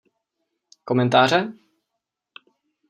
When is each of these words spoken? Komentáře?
Komentáře? 0.83 1.53